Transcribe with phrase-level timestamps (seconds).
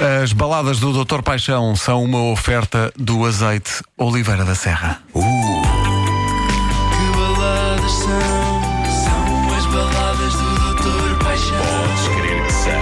[0.00, 1.22] As baladas do Dr.
[1.22, 5.00] Paixão são uma oferta do azeite Oliveira da Serra.
[5.12, 5.18] Que
[7.18, 8.08] baladas são?
[9.02, 11.58] São as baladas do Doutor Paixão.
[11.58, 12.72] Podes crer que são.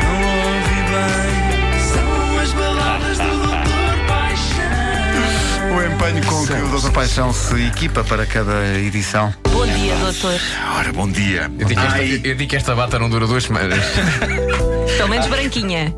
[0.00, 0.22] Não
[0.54, 1.80] ouvi bem.
[1.92, 5.76] São as baladas do Doutor Paixão.
[5.76, 6.92] O empenho com que o Dr.
[6.92, 9.34] Paixão se equipa para cada edição.
[9.52, 10.40] Bom dia, doutor.
[10.78, 11.50] Ora, bom dia.
[11.58, 13.84] Eu digo, que Ai, esta, eu digo que esta bata não dura duas semanas.
[15.00, 15.94] Pelo menos branquinha.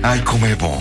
[0.00, 0.80] ai, como é bom.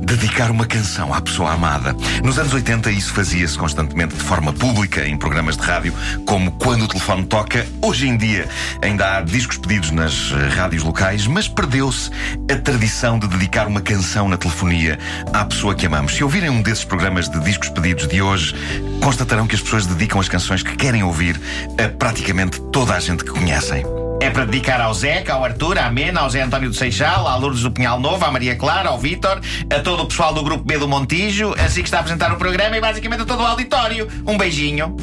[0.00, 1.94] Dedicar uma canção à pessoa amada.
[2.24, 5.94] Nos anos 80 isso fazia-se constantemente de forma pública em programas de rádio,
[6.26, 7.64] como Quando o Telefone Toca.
[7.80, 8.48] Hoje em dia
[8.82, 12.10] ainda há discos pedidos nas eh, rádios locais, mas perdeu-se
[12.50, 14.98] a tradição de dedicar uma canção na telefonia
[15.32, 16.16] à pessoa que amamos.
[16.16, 18.56] Se ouvirem um desses programas de discos pedidos de hoje,
[19.00, 21.40] constatarão que as pessoas dedicam as canções que querem ouvir
[21.78, 24.01] a praticamente toda a gente que conhecem.
[24.22, 27.34] É para dedicar ao Zeca, ao Arthur, à Mena, ao Zé António do Seixal, à
[27.34, 30.62] Lourdes do Pinhal Novo, à Maria Clara, ao Vítor, a todo o pessoal do Grupo
[30.62, 33.46] B do Montijo, assim que está a apresentar o programa e basicamente a todo o
[33.46, 34.06] auditório.
[34.24, 34.96] Um beijinho.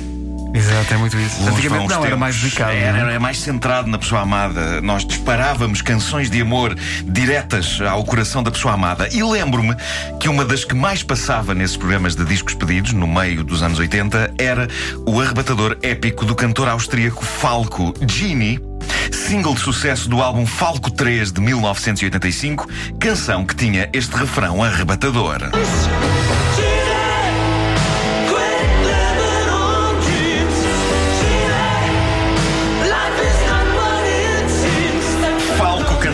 [0.53, 1.36] Exato, é muito isso.
[1.42, 2.20] Bons Antigamente não, era tempos.
[2.20, 2.72] mais dedicado.
[2.72, 3.11] Era, não é?
[3.11, 4.80] era mais centrado na pessoa amada.
[4.80, 6.73] Nós disparávamos canções de amor
[7.04, 9.09] diretas ao coração da pessoa amada.
[9.11, 9.76] E lembro-me
[10.17, 13.80] que uma das que mais passava nesses programas de discos pedidos, no meio dos anos
[13.80, 14.66] 80, era
[15.06, 18.69] o arrebatador épico do cantor austríaco Falco Genie.
[19.11, 22.67] Single de sucesso do álbum Falco 3 de 1985,
[22.99, 25.39] canção que tinha este refrão arrebatador.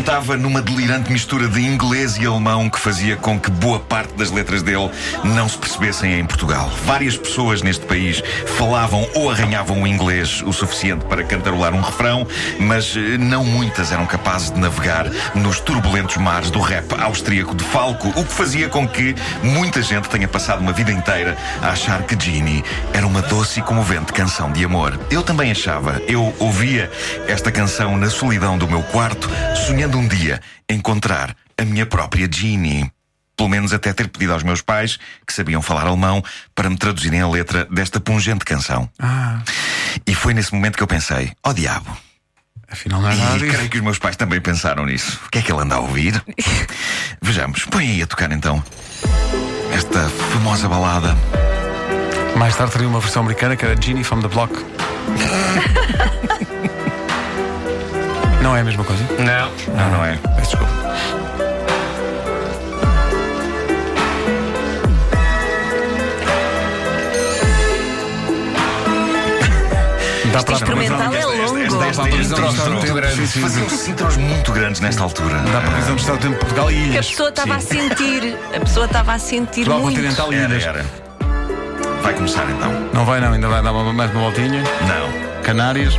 [0.06, 4.30] Cantava numa delirante mistura de inglês e alemão que fazia com que boa parte das
[4.30, 4.92] letras dele
[5.24, 6.70] não se percebessem em Portugal.
[6.86, 8.22] Várias pessoas neste país
[8.56, 12.28] falavam ou arranhavam o inglês o suficiente para cantarolar um refrão,
[12.60, 17.64] mas eh, não muitas eram capazes de navegar nos turbulentos mares do rap austríaco de
[17.64, 22.04] Falco, o que fazia com que muita gente tenha passado uma vida inteira a achar
[22.04, 25.00] que Genie era uma doce e comovente canção de amor.
[25.10, 26.00] Eu também achava.
[26.08, 26.92] Eu ouvia
[27.28, 29.28] esta canção na solidão do meu quarto,
[29.66, 32.92] sonhando um dia encontrar a minha própria Genie.
[33.38, 34.98] Pelo menos até ter pedido aos meus pais,
[35.28, 36.24] que sabiam falar alemão,
[36.54, 38.90] para me traduzirem a letra desta pungente canção.
[38.98, 39.42] Ah,
[40.08, 41.98] E foi nesse momento que eu pensei: ó diabo.
[42.70, 43.52] afinal não é nada E disso.
[43.54, 45.20] creio que os meus pais também pensaram nisso.
[45.26, 46.24] O que é que ele anda a ouvir?
[47.22, 48.64] Vejamos, põe aí a tocar então.
[49.74, 51.14] Esta famosa balada.
[52.38, 54.54] Mais tarde teria uma versão americana que era Genie from the Block.
[58.56, 59.04] não é a mesma coisa?
[59.20, 59.76] Não.
[59.76, 60.18] Não, não é?
[60.38, 60.86] Peço desculpa.
[70.32, 71.58] Dá Este instrumental é longo.
[71.58, 73.28] Esta, esta, esta, Esta- esta- muito grande.
[73.28, 75.38] Faziam-se intros muito grandes nesta altura.
[75.40, 77.10] Dá para dizer onde está o tempo de Portugal e Que a ilhas.
[77.10, 78.38] pessoa estava a sentir.
[78.56, 79.96] A pessoa estava a sentir Portugal muito.
[79.96, 80.64] continental e Era, ilhas.
[80.66, 80.86] era.
[82.02, 82.90] Vai começar então.
[82.94, 84.62] Não vai não, ainda vai dar uma, mais uma voltinha.
[84.62, 85.42] Não.
[85.44, 85.98] Canárias.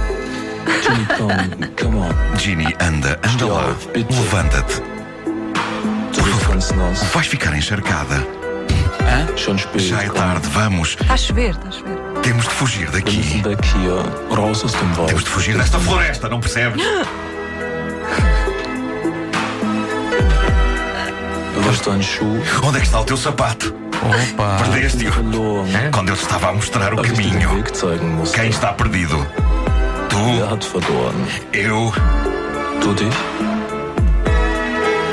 [2.39, 3.77] Ginny, anda, anda lá.
[3.95, 4.83] Levanta-te.
[7.13, 8.27] Vais ficar encharcada.
[9.77, 10.97] Já é tarde, vamos.
[11.01, 11.97] Está a chover, está a chover.
[12.23, 13.43] Temos de fugir daqui.
[15.07, 16.83] Temos de fugir desta floresta, não percebes?
[22.63, 23.75] Onde é que está o teu sapato?
[24.03, 24.57] Opa!
[24.65, 25.13] Perdeste-o.
[25.13, 25.91] Verloren.
[25.93, 27.65] Quando eu te estava a mostrar o caminho.
[28.35, 29.27] Quem está perdido?
[30.11, 31.27] Wer Tu, hat verloren?
[31.53, 31.93] eu
[32.81, 33.15] Du dich?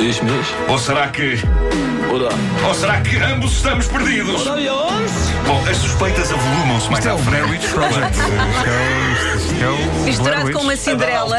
[0.01, 0.21] Mich?
[0.67, 1.39] ou será que.
[2.67, 4.43] Ou será que ambos estamos perdidos?
[5.45, 7.65] Bom, as suspeitas avolumam-se mais é à frente.
[9.59, 11.37] É é Misturado com uma Cinderela.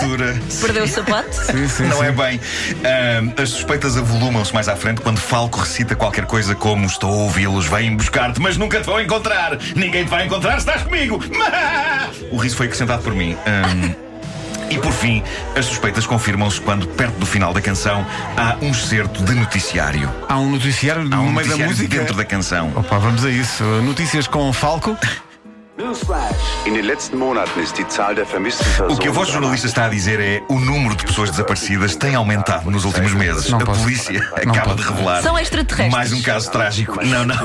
[0.60, 1.34] Perdeu o sapato.
[1.34, 2.04] Sim, sim, Não sim.
[2.04, 2.41] é bem.
[2.84, 7.16] Ahm, as suspeitas avolumam-se mais à frente quando Falco recita qualquer coisa como Estou a
[7.25, 9.59] ouvi-los, vêm buscar-te, mas nunca te vão encontrar.
[9.76, 11.21] Ninguém te vai encontrar se estás comigo.
[12.31, 13.36] O riso foi acrescentado por mim.
[13.47, 13.94] Ahm,
[14.71, 15.23] e por fim,
[15.57, 18.05] as suspeitas confirmam-se quando, perto do final da canção,
[18.37, 20.11] há um excerto de noticiário.
[20.28, 21.99] Há um noticiário Há no um meio da noticiário música.
[21.99, 22.72] dentro da canção.
[22.75, 23.63] Opa, vamos a isso.
[23.83, 24.97] Notícias com Falco.
[28.81, 31.95] O Personen que a voz jornalista está a dizer é o número de pessoas desaparecidas
[31.97, 33.49] tem aumentado nos últimos meses.
[33.49, 33.83] Não a posso.
[33.83, 34.77] polícia Não acaba posso.
[34.77, 35.93] de revelar São extraterrestres.
[35.93, 37.05] mais um caso trágico.
[37.05, 37.37] Não, não.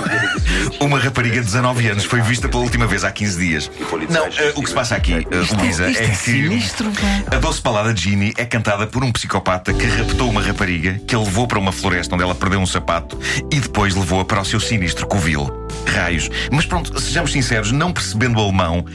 [0.80, 3.72] Uma rapariga de 19 anos foi vista pela última vez há 15 dias.
[4.10, 6.92] Não, eh, o que se passa aqui, eh, Luísa, é é que sinistro,
[7.31, 11.13] a doce balada de Ginny é cantada por um psicopata que raptou uma rapariga, que
[11.16, 13.19] a levou para uma floresta onde ela perdeu um sapato
[13.51, 15.68] e depois levou-a para o seu sinistro covil.
[15.86, 16.30] Raios.
[16.51, 18.86] Mas pronto, sejamos sinceros, não percebendo o alemão.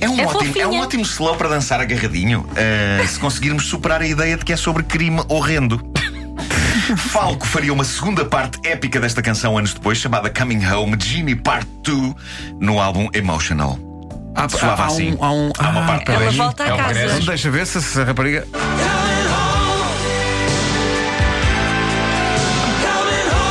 [0.00, 0.64] É um, É ótimo, fofinha.
[0.64, 2.46] é um ótimo slow para dançar agarradinho.
[2.56, 5.80] Ah, se conseguirmos superar a ideia de que é sobre crime horrendo.
[6.96, 11.66] Falco faria uma segunda parte épica desta canção anos depois, chamada Coming Home, Genie Part
[11.84, 12.14] 2,
[12.58, 13.78] no álbum Emotional.
[14.34, 15.12] Há, Soava há assim.
[15.12, 16.10] um, há um, Há uma ah, parte-.
[16.12, 16.92] Ela volta É a o casa.
[16.94, 17.26] regresso.
[17.26, 18.46] Deixa ver se, se a rapariga.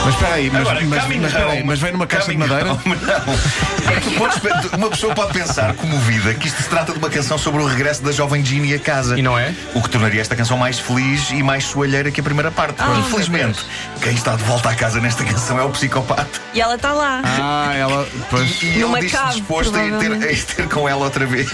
[0.06, 2.38] Mas espera aí, mas, Agora, mas, mas, espera aí, home, mas vem numa caixa de
[2.38, 2.72] madeira.
[2.72, 3.92] home, não.
[3.94, 4.40] É que tu podes
[4.74, 8.02] uma pessoa pode pensar, comovida, que isto se trata de uma canção sobre o regresso
[8.04, 9.18] da jovem Ginny a casa.
[9.18, 9.54] E não é?
[9.74, 12.76] O que tornaria esta canção mais feliz e mais soalheira que a primeira parte.
[12.80, 13.60] Ah, Infelizmente,
[14.02, 16.40] quem está de volta à casa nesta canção é o psicopata.
[16.54, 17.22] E ela está lá.
[17.24, 18.08] Ah, ela.
[18.30, 18.62] Pois.
[18.62, 21.52] E, e ele diz-se disposto a ir, ter, a ir ter com ela outra vez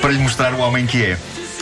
[0.00, 1.18] para lhe mostrar o homem que é.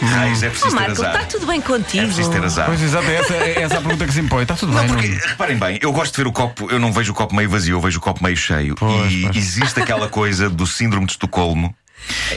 [0.07, 1.15] Raios, é Oh, preciso ter Marco, azar.
[1.15, 2.05] está tudo bem É contigo.
[2.07, 2.67] preciso ter azar.
[2.67, 4.43] Pois exato, é essa, é essa a pergunta que se impõe.
[4.43, 5.21] Está tudo Não, bem, porque, Nuno?
[5.27, 7.77] reparem bem, eu gosto de ver o copo, eu não vejo o copo meio vazio,
[7.77, 8.75] eu vejo o copo meio cheio.
[8.77, 9.37] Pois, e pois.
[9.37, 11.75] existe aquela coisa do síndrome de Estocolmo,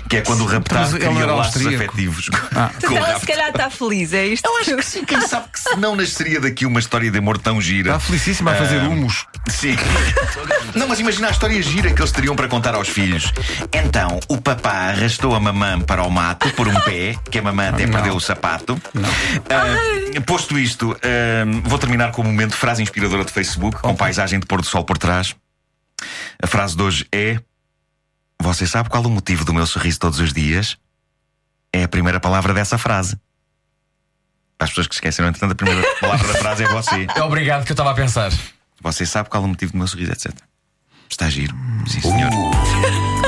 [0.09, 1.83] que é quando o raptado cria laços austríaco.
[1.85, 4.45] afetivos com Portanto, o ela se calhar está feliz, é isto?
[4.45, 7.37] Eu acho que sim, quem sabe que se não nasceria daqui uma história de amor
[7.37, 7.89] tão gira.
[7.91, 9.25] Está felicíssima a fazer Ah, humos.
[9.49, 9.75] Sim.
[10.75, 13.31] Não, mas imagina a história gira que eles teriam para contar aos filhos.
[13.73, 17.69] Então, o papá arrastou a mamã para o mato por um pé, que a mamã
[17.69, 17.93] até Não.
[17.93, 18.79] perdeu o sapato.
[19.49, 24.39] Ah, posto isto, ah, vou terminar com um momento frase inspiradora de Facebook, com paisagem
[24.39, 25.35] de pôr do sol por trás.
[26.41, 27.39] A frase de hoje é:
[28.41, 30.75] Você sabe qual o motivo do meu sorriso todos os dias?
[31.71, 33.15] É a primeira palavra dessa frase.
[34.57, 37.07] Para as pessoas que esqueceram, entretanto, a primeira palavra da frase é você.
[37.15, 38.31] É obrigado que eu estava a pensar.
[38.81, 40.33] Você sabe qual é o motivo do meu sorriso, etc.
[41.07, 41.55] Está giro.
[41.87, 43.20] Sim, senhor.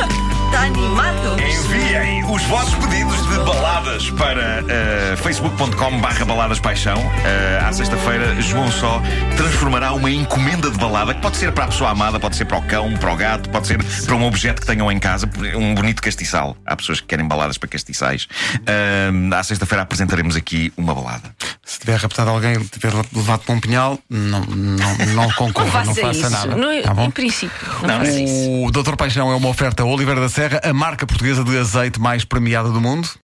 [0.53, 1.35] Está animado?
[1.39, 6.95] Enviem os vossos pedidos de baladas para eh, facebook.com barra baladas paixão.
[7.25, 9.01] Eh, à sexta-feira, João Só
[9.35, 12.59] transformará uma encomenda de balada que pode ser para a pessoa amada, pode ser para
[12.59, 15.73] o cão, para o gato, pode ser para um objeto que tenham em casa, um
[15.73, 16.55] bonito castiçal.
[16.63, 18.27] Há pessoas que querem baladas para castiçais.
[18.67, 21.33] Eh, à sexta-feira apresentaremos aqui uma balada.
[21.65, 26.01] Se tiver raptado alguém, tiver levado para um pinhal, não, não, não concorra, não, Faça
[26.01, 26.29] faça isso.
[26.29, 26.55] nada.
[26.57, 27.05] No- Tá bom?
[27.05, 27.55] em princípio.
[27.81, 28.65] Não, Não, faça isso.
[28.65, 32.25] O Doutor Paixão é uma oferta Oliveira da Serra, a marca portuguesa de azeite mais
[32.25, 33.07] premiada do mundo.